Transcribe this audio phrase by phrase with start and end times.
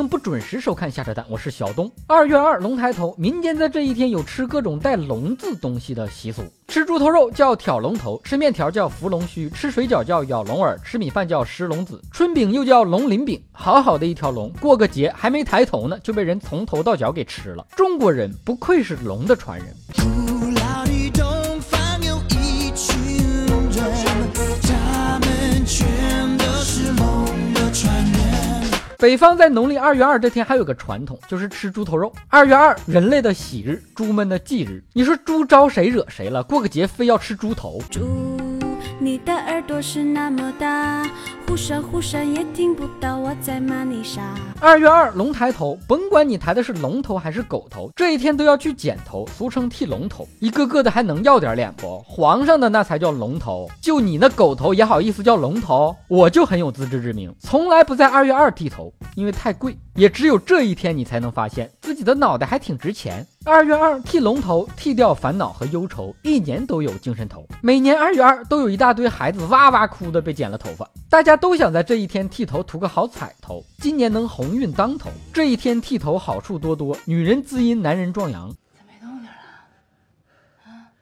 [0.00, 1.90] 迎不准时收看下车蛋，我是小东。
[2.06, 6.42] 二月二龙抬头，民间在这一天有吃各种带“龙”字东西的习俗。
[6.68, 13.42] 吃猪头肉叫挑龙头，吃面条叫扶龙须，吃水饺叫咬龙耳，吃米饭叫食龙子，春饼又叫龙鳞饼。
[13.52, 17.66] 好好的一条龙，过个节还没抬头呢，就被人从头到脚给吃了。
[17.76, 19.68] 中国人不愧是龙的传人。
[29.00, 32.12] 北方在农历二月二这天还有个传统，就是吃猪头肉。
[32.28, 34.84] 二月二，人类的喜日，猪们的忌日。
[34.92, 36.42] 你说猪招谁惹谁了？
[36.42, 37.80] 过个节非要吃猪头。
[39.02, 41.02] 你的耳朵是那么大，
[41.48, 44.20] 忽闪忽闪也听不到我在骂你傻。
[44.60, 50.28] 二月二龙抬头，甭管你抬的是龙头还是狗头，这一天都要去剪头，俗称剃龙头。
[50.38, 51.98] 一个个的还能要点脸不？
[52.00, 55.96] 皇上的那才叫龙头，就你那狗头也好意思叫龙头？
[56.06, 59.74] 我就很有自知之明，从来不在二月二剃头，因为太贵。
[59.94, 63.26] 也只有这一天，你才能发现自己的脑袋还挺值钱。
[63.46, 67.48] 二月二剃龙头，剃掉烦恼和忧愁，一年都有精神头。
[67.62, 75.10] 每年二月二都有一大堆孩子哇哇哭的被剪了头发，大家都想在这一天剃头图个好彩头，今年能鸿运当头。
[75.32, 78.50] 这一天剃头好处多多，女人滋阴，男人壮阳。
[78.50, 79.32] 咋没动静了？
[80.66, 80.92] 啊？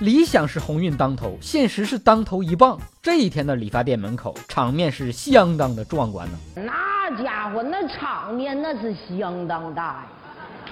[0.00, 2.80] 理想是鸿运当头，现实是当头一棒。
[3.00, 6.38] 这一天的理发店门口，场面是相当的壮观呢。
[6.56, 10.08] 那家伙，那场面那是相当大呀。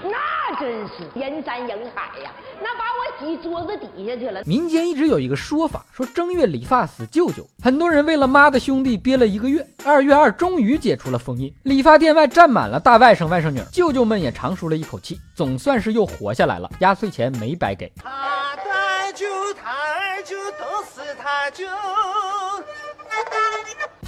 [0.03, 2.31] 那真是人山人海呀！
[2.61, 4.41] 那把我挤桌子底下去了。
[4.45, 17.91] 民间一直有一个说法，说正月理发死舅舅，很多人为了妈的兄弟憋了一个月，二月二终于解除了封印，理发店外站满了大外甥外甥女，舅舅们也长舒了一口气，总算是又活下来了，压岁钱没白给。
[18.01, 21.65] 他太久太久都是太久。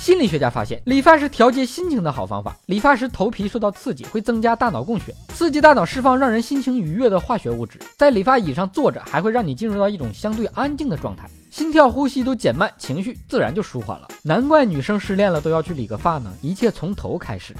[0.01, 2.57] 心理学家发现，理发是调节心情的好方法。
[2.65, 7.77] 理发时头皮受到刺激，会增加大脑供血，刺激大脑释放让人心情愉悦的化学物质。
[7.99, 14.07] 在理发椅上坐着，还会让你进入到一种相对安静的状态，心跳、呼吸都减慢，情绪自然就舒缓了。
[14.23, 17.55] 难怪女生失恋了都要去理个发呢，一切从头开始。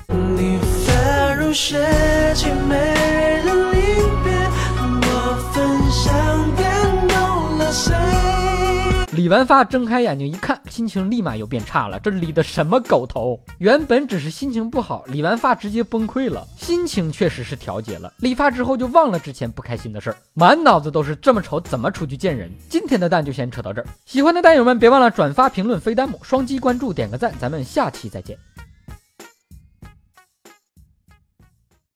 [9.22, 12.00] 理完发，睁开眼睛一看，心情立马又变差了。
[12.00, 13.40] 这理的什么狗头？
[13.59, 16.44] 原本只是心情不好，理完发直接崩溃了。
[16.58, 22.52] 心情确实是调节了，理发之后就忘了之前不开心的事儿，满脑子都是这么丑怎么出去见人。
[22.68, 28.36] 今天的蛋就先扯到这儿，喜欢的蛋友们别忘了转发、评论、飞弹幕、双击关注、点个赞，咱们下期再见。